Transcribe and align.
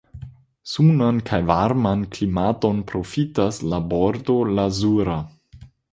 Sunan 0.69 1.17
kaj 1.27 1.39
varman 1.51 2.01
klimaton 2.15 2.79
profitas 2.93 3.61
la 3.75 3.81
Bordo 3.93 4.39
Lazura. 4.61 5.19